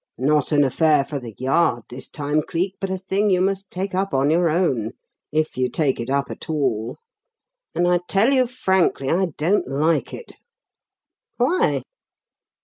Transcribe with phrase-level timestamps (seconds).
[0.17, 3.93] Not an affair for The Yard this time, Cleek, but a thing you must take
[3.93, 4.93] up on your own,
[5.31, 6.97] if you take it up at all;
[7.75, 10.31] and I tell you frankly, I don't like it."
[11.37, 11.83] "Why?"